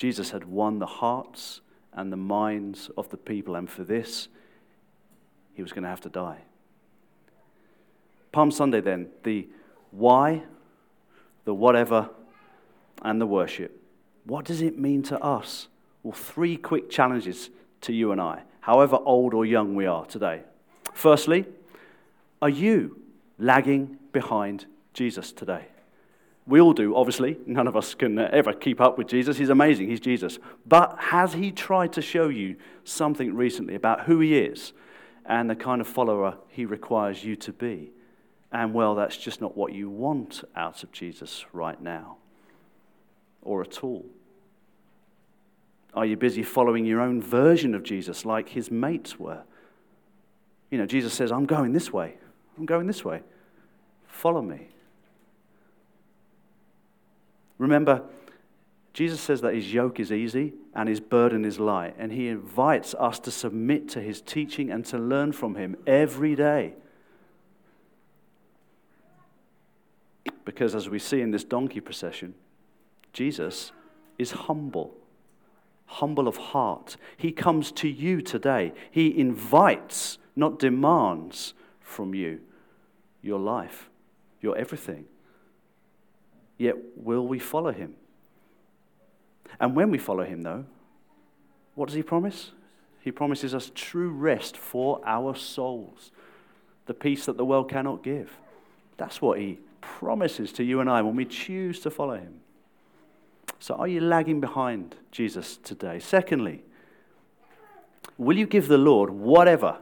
Jesus 0.00 0.30
had 0.30 0.44
won 0.46 0.78
the 0.78 0.86
hearts 0.86 1.60
and 1.92 2.10
the 2.10 2.16
minds 2.16 2.90
of 2.96 3.10
the 3.10 3.18
people, 3.18 3.54
and 3.54 3.68
for 3.68 3.84
this, 3.84 4.28
he 5.52 5.60
was 5.60 5.72
going 5.72 5.82
to 5.82 5.90
have 5.90 6.00
to 6.00 6.08
die. 6.08 6.38
Palm 8.32 8.50
Sunday, 8.50 8.80
then, 8.80 9.08
the 9.24 9.46
why, 9.90 10.44
the 11.44 11.52
whatever, 11.52 12.08
and 13.02 13.20
the 13.20 13.26
worship. 13.26 13.78
What 14.24 14.46
does 14.46 14.62
it 14.62 14.78
mean 14.78 15.02
to 15.02 15.22
us? 15.22 15.68
Well, 16.02 16.14
three 16.14 16.56
quick 16.56 16.88
challenges 16.88 17.50
to 17.82 17.92
you 17.92 18.10
and 18.10 18.22
I, 18.22 18.44
however 18.60 18.98
old 19.04 19.34
or 19.34 19.44
young 19.44 19.74
we 19.74 19.84
are 19.84 20.06
today. 20.06 20.44
Firstly, 20.94 21.44
Are 22.40 22.48
you 22.48 23.02
lagging 23.38 23.98
behind 24.12 24.64
Jesus 24.94 25.30
today? 25.30 25.66
We 26.46 26.60
all 26.60 26.72
do, 26.72 26.96
obviously. 26.96 27.38
None 27.46 27.66
of 27.66 27.76
us 27.76 27.94
can 27.94 28.18
uh, 28.18 28.28
ever 28.32 28.52
keep 28.52 28.80
up 28.80 28.98
with 28.98 29.06
Jesus. 29.06 29.38
He's 29.38 29.50
amazing. 29.50 29.88
He's 29.88 30.00
Jesus. 30.00 30.38
But 30.66 30.96
has 30.98 31.34
he 31.34 31.52
tried 31.52 31.92
to 31.92 32.02
show 32.02 32.28
you 32.28 32.56
something 32.84 33.34
recently 33.34 33.74
about 33.74 34.02
who 34.02 34.20
he 34.20 34.38
is 34.38 34.72
and 35.26 35.48
the 35.48 35.54
kind 35.54 35.80
of 35.80 35.86
follower 35.86 36.38
he 36.48 36.64
requires 36.64 37.24
you 37.24 37.36
to 37.36 37.52
be? 37.52 37.92
And 38.52 38.74
well, 38.74 38.94
that's 38.94 39.16
just 39.16 39.40
not 39.40 39.56
what 39.56 39.72
you 39.72 39.88
want 39.88 40.42
out 40.56 40.82
of 40.82 40.90
Jesus 40.90 41.44
right 41.52 41.80
now 41.80 42.16
or 43.42 43.62
at 43.62 43.84
all. 43.84 44.04
Are 45.94 46.06
you 46.06 46.16
busy 46.16 46.42
following 46.42 46.84
your 46.84 47.00
own 47.00 47.20
version 47.20 47.74
of 47.74 47.82
Jesus 47.82 48.24
like 48.24 48.50
his 48.50 48.70
mates 48.70 49.18
were? 49.18 49.42
You 50.70 50.78
know, 50.78 50.86
Jesus 50.86 51.12
says, 51.12 51.32
I'm 51.32 51.46
going 51.46 51.72
this 51.72 51.92
way. 51.92 52.16
I'm 52.56 52.66
going 52.66 52.86
this 52.86 53.04
way. 53.04 53.22
Follow 54.06 54.42
me. 54.42 54.68
Remember, 57.60 58.02
Jesus 58.94 59.20
says 59.20 59.42
that 59.42 59.54
his 59.54 59.72
yoke 59.72 60.00
is 60.00 60.10
easy 60.10 60.54
and 60.74 60.88
his 60.88 60.98
burden 60.98 61.44
is 61.44 61.60
light, 61.60 61.94
and 61.98 62.10
he 62.10 62.28
invites 62.28 62.94
us 62.94 63.18
to 63.20 63.30
submit 63.30 63.86
to 63.90 64.00
his 64.00 64.22
teaching 64.22 64.70
and 64.70 64.84
to 64.86 64.96
learn 64.96 65.32
from 65.32 65.56
him 65.56 65.76
every 65.86 66.34
day. 66.34 66.72
Because 70.46 70.74
as 70.74 70.88
we 70.88 70.98
see 70.98 71.20
in 71.20 71.32
this 71.32 71.44
donkey 71.44 71.80
procession, 71.80 72.34
Jesus 73.12 73.72
is 74.18 74.30
humble, 74.30 74.94
humble 75.84 76.28
of 76.28 76.38
heart. 76.38 76.96
He 77.18 77.30
comes 77.30 77.72
to 77.72 77.88
you 77.88 78.22
today. 78.22 78.72
He 78.90 79.18
invites, 79.18 80.16
not 80.34 80.58
demands 80.58 81.52
from 81.80 82.14
you 82.14 82.40
your 83.20 83.38
life, 83.38 83.90
your 84.40 84.56
everything. 84.56 85.04
Yet, 86.60 86.76
will 86.94 87.26
we 87.26 87.38
follow 87.38 87.72
him? 87.72 87.94
And 89.58 89.74
when 89.74 89.90
we 89.90 89.96
follow 89.96 90.24
him, 90.24 90.42
though, 90.42 90.66
what 91.74 91.86
does 91.86 91.94
he 91.94 92.02
promise? 92.02 92.50
He 93.00 93.10
promises 93.10 93.54
us 93.54 93.72
true 93.74 94.10
rest 94.10 94.58
for 94.58 95.00
our 95.06 95.34
souls, 95.34 96.10
the 96.84 96.92
peace 96.92 97.24
that 97.24 97.38
the 97.38 97.46
world 97.46 97.70
cannot 97.70 98.02
give. 98.02 98.36
That's 98.98 99.22
what 99.22 99.38
he 99.38 99.58
promises 99.80 100.52
to 100.52 100.62
you 100.62 100.80
and 100.80 100.90
I 100.90 101.00
when 101.00 101.16
we 101.16 101.24
choose 101.24 101.80
to 101.80 101.90
follow 101.90 102.16
him. 102.16 102.40
So, 103.58 103.76
are 103.76 103.88
you 103.88 104.02
lagging 104.02 104.42
behind 104.42 104.96
Jesus 105.10 105.56
today? 105.56 105.98
Secondly, 105.98 106.62
will 108.18 108.36
you 108.36 108.46
give 108.46 108.68
the 108.68 108.76
Lord 108.76 109.08
whatever 109.08 109.78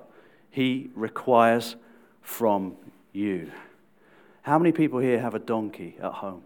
he 0.48 0.90
requires 0.94 1.74
from 2.22 2.76
you? 3.12 3.50
How 4.42 4.60
many 4.60 4.70
people 4.70 5.00
here 5.00 5.18
have 5.18 5.34
a 5.34 5.40
donkey 5.40 5.96
at 6.00 6.12
home? 6.12 6.44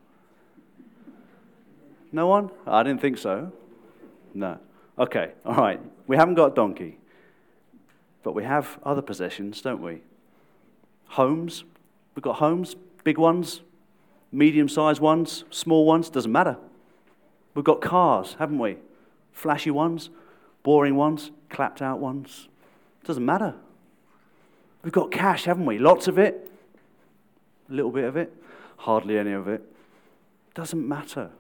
No 2.13 2.27
one? 2.27 2.51
I 2.67 2.83
didn't 2.83 3.01
think 3.01 3.19
so. 3.19 3.51
No. 4.35 4.59
Okay, 4.99 5.33
all 5.45 5.55
right. 5.55 5.81
We 6.07 6.17
haven't 6.17 6.35
got 6.35 6.53
a 6.53 6.55
donkey, 6.55 6.99
but 8.23 8.35
we 8.35 8.45
have 8.45 8.79
other 8.85 9.03
possessions, 9.03 9.63
don't 9.63 9.81
we? 9.81 10.03
Homes. 11.09 11.65
We've 12.15 12.23
got 12.23 12.37
homes, 12.37 12.77
big 13.05 13.17
ones, 13.17 13.63
medium 14.31 14.69
sized 14.69 15.01
ones, 15.01 15.45
small 15.51 15.87
ones, 15.87 16.11
doesn't 16.11 16.31
matter. 16.31 16.59
We've 17.55 17.65
got 17.65 17.81
cars, 17.81 18.37
haven't 18.39 18.59
we? 18.59 18.77
Flashy 19.33 19.71
ones, 19.71 20.11
boring 20.63 20.95
ones, 20.95 21.31
clapped 21.49 21.81
out 21.81 22.01
ones. 22.01 22.49
Doesn't 23.05 23.25
matter. 23.25 23.55
We've 24.83 24.93
got 24.93 25.11
cash, 25.11 25.45
haven't 25.45 25.65
we? 25.65 25.79
Lots 25.79 26.07
of 26.07 26.19
it, 26.19 26.51
a 27.71 27.73
little 27.73 27.91
bit 27.91 28.05
of 28.05 28.17
it, 28.17 28.35
hardly 28.77 29.17
any 29.17 29.33
of 29.33 29.49
it. 29.49 29.63
Doesn't 30.55 30.87
matter. 30.87 31.31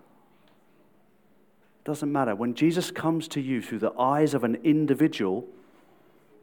Doesn't 1.84 2.12
matter. 2.12 2.34
When 2.34 2.54
Jesus 2.54 2.90
comes 2.90 3.26
to 3.28 3.40
you 3.40 3.60
through 3.60 3.80
the 3.80 3.92
eyes 3.98 4.34
of 4.34 4.44
an 4.44 4.56
individual, 4.62 5.46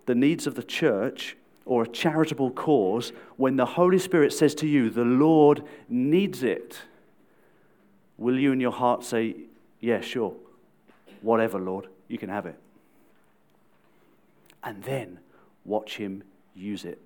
the 0.05 0.15
needs 0.15 0.47
of 0.47 0.55
the 0.55 0.63
church, 0.63 1.37
or 1.65 1.83
a 1.83 1.87
charitable 1.87 2.51
cause, 2.51 3.13
when 3.37 3.55
the 3.55 3.65
Holy 3.65 3.99
Spirit 3.99 4.33
says 4.33 4.55
to 4.55 4.67
you, 4.67 4.89
the 4.89 5.05
Lord 5.05 5.63
needs 5.87 6.43
it, 6.43 6.81
will 8.17 8.37
you 8.37 8.51
in 8.51 8.59
your 8.59 8.71
heart 8.71 9.03
say, 9.03 9.35
yeah, 9.79 10.01
sure. 10.01 10.33
Whatever, 11.21 11.59
Lord, 11.59 11.87
you 12.07 12.17
can 12.17 12.29
have 12.29 12.45
it. 12.45 12.59
And 14.63 14.83
then 14.83 15.19
watch 15.63 15.97
Him 15.97 16.23
use 16.55 16.85
it. 16.85 16.99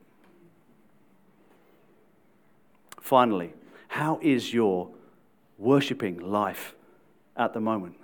Finally, 3.00 3.54
how 3.90 4.18
is 4.22 4.54
your 4.54 4.90
worshipping 5.58 6.20
life 6.20 6.74
at 7.36 7.54
the 7.54 7.60
moment? 7.60 7.96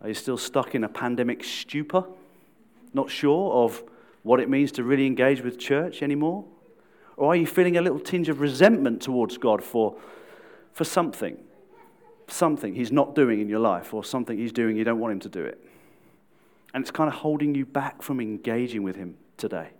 Are 0.00 0.08
you 0.08 0.14
still 0.14 0.36
stuck 0.36 0.74
in 0.74 0.84
a 0.84 0.88
pandemic 0.88 1.42
stupor? 1.44 2.04
Not 2.92 3.10
sure 3.10 3.52
of 3.64 3.82
what 4.22 4.40
it 4.40 4.48
means 4.48 4.72
to 4.72 4.84
really 4.84 5.06
engage 5.06 5.42
with 5.42 5.58
church 5.58 6.02
anymore? 6.02 6.44
Or 7.16 7.32
are 7.32 7.36
you 7.36 7.46
feeling 7.46 7.76
a 7.76 7.80
little 7.80 8.00
tinge 8.00 8.28
of 8.28 8.40
resentment 8.40 9.02
towards 9.02 9.38
God 9.38 9.62
for, 9.62 9.96
for 10.72 10.84
something? 10.84 11.38
something 12.28 12.74
he's 12.74 12.92
not 12.92 13.14
doing 13.14 13.40
in 13.40 13.48
your 13.48 13.60
life 13.60 13.94
or 13.94 14.04
something 14.04 14.36
he's 14.38 14.52
doing 14.52 14.76
you 14.76 14.84
don't 14.84 14.98
want 14.98 15.12
him 15.12 15.20
to 15.20 15.28
do 15.28 15.44
it. 15.44 15.60
And 16.74 16.82
it's 16.82 16.90
kind 16.90 17.08
of 17.08 17.14
holding 17.14 17.54
you 17.54 17.64
back 17.64 18.02
from 18.02 18.20
engaging 18.20 18.82
with 18.82 18.96
him 18.96 19.16
today 19.36 19.70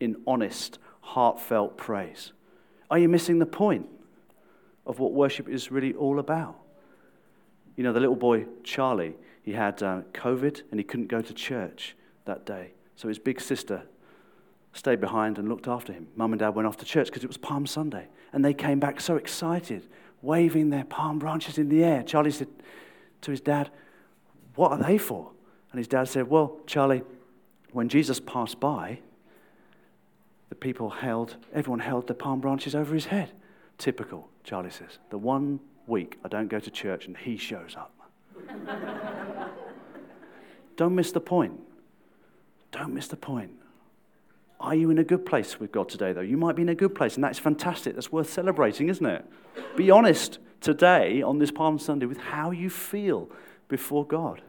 in 0.00 0.16
honest, 0.26 0.78
heartfelt 1.00 1.76
praise. 1.76 2.32
Are 2.90 2.98
you 2.98 3.08
missing 3.08 3.38
the 3.38 3.46
point 3.46 3.86
of 4.86 4.98
what 4.98 5.12
worship 5.12 5.48
is 5.48 5.70
really 5.70 5.94
all 5.94 6.18
about? 6.18 6.56
You 7.76 7.84
know, 7.84 7.92
the 7.92 8.00
little 8.00 8.16
boy, 8.16 8.46
Charlie, 8.62 9.14
he 9.42 9.52
had 9.52 9.82
uh, 9.82 10.02
COVID 10.12 10.62
and 10.70 10.80
he 10.80 10.84
couldn't 10.84 11.08
go 11.08 11.20
to 11.20 11.34
church 11.34 11.96
that 12.24 12.46
day. 12.46 12.72
So 12.96 13.08
his 13.08 13.18
big 13.18 13.40
sister 13.40 13.82
stayed 14.72 15.00
behind 15.00 15.38
and 15.38 15.48
looked 15.48 15.68
after 15.68 15.92
him. 15.92 16.08
Mum 16.16 16.32
and 16.32 16.40
dad 16.40 16.50
went 16.50 16.66
off 16.66 16.76
to 16.78 16.84
church 16.84 17.08
because 17.08 17.24
it 17.24 17.28
was 17.28 17.36
Palm 17.36 17.66
Sunday. 17.66 18.08
And 18.32 18.44
they 18.44 18.54
came 18.54 18.80
back 18.80 19.00
so 19.00 19.16
excited 19.16 19.86
waving 20.22 20.70
their 20.70 20.84
palm 20.84 21.18
branches 21.18 21.58
in 21.58 21.68
the 21.68 21.84
air. 21.84 22.02
Charlie 22.02 22.30
said 22.30 22.48
to 23.20 23.30
his 23.30 23.40
dad, 23.40 23.70
What 24.54 24.72
are 24.72 24.78
they 24.78 24.98
for? 24.98 25.30
And 25.70 25.78
his 25.78 25.88
dad 25.88 26.08
said, 26.08 26.28
Well, 26.28 26.58
Charlie, 26.66 27.02
when 27.72 27.88
Jesus 27.88 28.20
passed 28.20 28.58
by, 28.58 29.00
the 30.48 30.54
people 30.54 30.88
held, 30.90 31.36
everyone 31.52 31.80
held 31.80 32.06
the 32.06 32.14
palm 32.14 32.40
branches 32.40 32.74
over 32.74 32.94
his 32.94 33.06
head. 33.06 33.32
Typical, 33.76 34.28
Charlie 34.44 34.70
says. 34.70 34.98
The 35.10 35.18
one 35.18 35.60
week 35.86 36.18
I 36.24 36.28
don't 36.28 36.48
go 36.48 36.58
to 36.58 36.70
church 36.70 37.06
and 37.06 37.16
he 37.16 37.36
shows 37.36 37.76
up. 37.76 37.92
don't 40.76 40.94
miss 40.94 41.12
the 41.12 41.20
point. 41.20 41.60
Don't 42.72 42.92
miss 42.92 43.08
the 43.08 43.16
point. 43.16 43.52
Are 44.60 44.74
you 44.74 44.90
in 44.90 44.98
a 44.98 45.04
good 45.04 45.26
place 45.26 45.60
with 45.60 45.72
God 45.72 45.88
today, 45.88 46.12
though? 46.12 46.20
You 46.20 46.36
might 46.36 46.56
be 46.56 46.62
in 46.62 46.68
a 46.70 46.74
good 46.74 46.94
place, 46.94 47.16
and 47.16 47.24
that's 47.24 47.38
fantastic. 47.38 47.94
That's 47.94 48.10
worth 48.10 48.30
celebrating, 48.30 48.88
isn't 48.88 49.04
it? 49.04 49.24
Be 49.76 49.90
honest 49.90 50.38
today 50.60 51.20
on 51.20 51.38
this 51.38 51.50
Palm 51.50 51.78
Sunday 51.78 52.06
with 52.06 52.18
how 52.18 52.50
you 52.50 52.70
feel 52.70 53.28
before 53.68 54.06
God. 54.06 54.42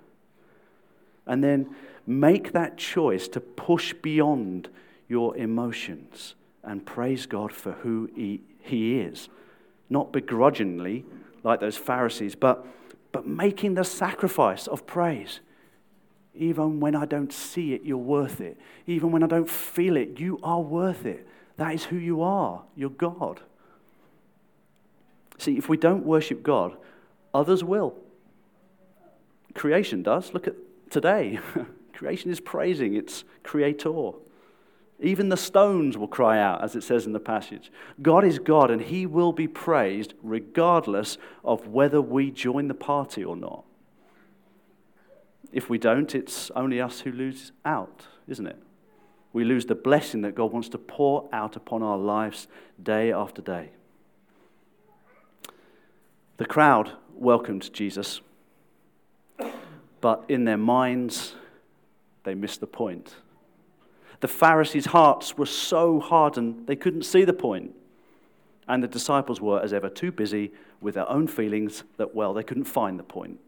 And 1.27 1.43
then 1.43 1.75
make 2.07 2.53
that 2.53 2.77
choice 2.77 3.27
to 3.29 3.41
push 3.41 3.93
beyond 3.93 4.69
your 5.09 5.35
emotions 5.35 6.35
and 6.63 6.85
praise 6.85 7.25
God 7.25 7.51
for 7.51 7.73
who 7.73 8.09
He, 8.15 8.41
he 8.59 8.99
is. 8.99 9.29
Not 9.89 10.13
begrudgingly, 10.13 11.05
like 11.45 11.59
those 11.59 11.77
Pharisees, 11.77 12.35
but, 12.35 12.65
but 13.11 13.25
making 13.27 13.75
the 13.75 13.83
sacrifice 13.83 14.67
of 14.67 14.85
praise. 14.85 15.39
Even 16.33 16.81
when 16.81 16.95
I 16.95 17.05
don't 17.05 17.31
see 17.31 17.73
it, 17.73 17.83
you're 17.83 17.97
worth 17.97 18.41
it. 18.41 18.59
Even 18.87 19.11
when 19.11 19.23
I 19.23 19.27
don't 19.27 19.49
feel 19.49 19.95
it, 19.95 20.19
you 20.19 20.39
are 20.43 20.59
worth 20.59 21.05
it. 21.05 21.25
That 21.57 21.73
is 21.73 21.85
who 21.85 21.95
you 21.95 22.21
are. 22.21 22.63
You're 22.75 22.89
God. 22.89 23.39
See, 25.37 25.57
if 25.57 25.69
we 25.69 25.77
don't 25.77 26.05
worship 26.05 26.43
God, 26.43 26.75
others 27.33 27.63
will. 27.63 27.95
Creation 29.53 30.03
does. 30.03 30.33
Look 30.33 30.47
at 30.47 30.55
today. 30.89 31.39
Creation 31.93 32.31
is 32.31 32.41
praising 32.41 32.95
its 32.95 33.23
creator. 33.43 34.11
Even 34.99 35.29
the 35.29 35.37
stones 35.37 35.97
will 35.97 36.07
cry 36.07 36.39
out, 36.39 36.63
as 36.63 36.75
it 36.75 36.81
says 36.81 37.05
in 37.05 37.11
the 37.11 37.19
passage. 37.19 37.71
God 38.01 38.23
is 38.23 38.39
God, 38.39 38.71
and 38.71 38.81
He 38.81 39.05
will 39.05 39.33
be 39.33 39.47
praised 39.47 40.13
regardless 40.23 41.17
of 41.43 41.67
whether 41.67 42.01
we 42.01 42.31
join 42.31 42.67
the 42.69 42.73
party 42.73 43.23
or 43.23 43.35
not. 43.35 43.65
If 45.51 45.69
we 45.69 45.77
don't, 45.77 46.15
it's 46.15 46.49
only 46.55 46.79
us 46.79 47.01
who 47.01 47.11
lose 47.11 47.51
out, 47.65 48.07
isn't 48.27 48.47
it? 48.47 48.57
We 49.33 49.43
lose 49.43 49.65
the 49.65 49.75
blessing 49.75 50.21
that 50.21 50.33
God 50.33 50.53
wants 50.53 50.69
to 50.69 50.77
pour 50.77 51.27
out 51.33 51.57
upon 51.57 51.83
our 51.83 51.97
lives 51.97 52.47
day 52.81 53.11
after 53.11 53.41
day. 53.41 53.71
The 56.37 56.45
crowd 56.45 56.91
welcomed 57.13 57.73
Jesus, 57.73 58.21
but 59.99 60.23
in 60.29 60.45
their 60.45 60.57
minds, 60.57 61.35
they 62.23 62.33
missed 62.33 62.61
the 62.61 62.67
point. 62.67 63.15
The 64.21 64.27
Pharisees' 64.27 64.87
hearts 64.87 65.37
were 65.37 65.45
so 65.45 65.99
hardened 65.99 66.67
they 66.67 66.75
couldn't 66.75 67.03
see 67.03 67.25
the 67.25 67.33
point. 67.33 67.75
And 68.67 68.81
the 68.81 68.87
disciples 68.87 69.39
were, 69.39 69.61
as 69.61 69.73
ever, 69.73 69.89
too 69.89 70.11
busy 70.11 70.51
with 70.81 70.95
their 70.95 71.09
own 71.09 71.27
feelings 71.27 71.83
that, 71.97 72.15
well, 72.15 72.33
they 72.33 72.43
couldn't 72.43 72.63
find 72.65 72.97
the 72.97 73.03
point. 73.03 73.39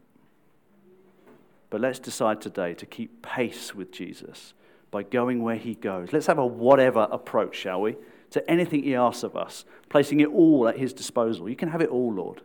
But 1.70 1.80
let's 1.80 1.98
decide 1.98 2.40
today 2.40 2.74
to 2.74 2.86
keep 2.86 3.22
pace 3.22 3.74
with 3.74 3.92
Jesus 3.92 4.54
by 4.90 5.02
going 5.02 5.42
where 5.42 5.56
he 5.56 5.74
goes. 5.74 6.12
Let's 6.12 6.26
have 6.26 6.38
a 6.38 6.46
whatever 6.46 7.08
approach, 7.10 7.56
shall 7.56 7.80
we, 7.80 7.96
to 8.30 8.50
anything 8.50 8.84
he 8.84 8.94
asks 8.94 9.22
of 9.22 9.36
us, 9.36 9.64
placing 9.88 10.20
it 10.20 10.28
all 10.28 10.68
at 10.68 10.78
his 10.78 10.92
disposal. 10.92 11.48
You 11.48 11.56
can 11.56 11.70
have 11.70 11.80
it 11.80 11.90
all, 11.90 12.12
Lord. 12.12 12.42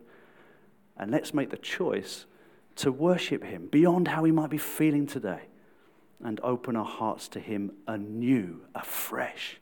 And 0.96 1.10
let's 1.10 1.32
make 1.32 1.50
the 1.50 1.56
choice 1.56 2.26
to 2.76 2.90
worship 2.92 3.44
him 3.44 3.68
beyond 3.68 4.08
how 4.08 4.22
we 4.22 4.32
might 4.32 4.50
be 4.50 4.58
feeling 4.58 5.06
today 5.06 5.42
and 6.22 6.40
open 6.42 6.76
our 6.76 6.84
hearts 6.84 7.28
to 7.28 7.40
him 7.40 7.72
anew, 7.86 8.60
afresh 8.74 9.60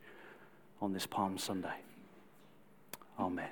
on 0.81 0.93
this 0.93 1.07
Palm 1.07 1.39
Sunday. 1.39 1.81
Amen. 3.19 3.51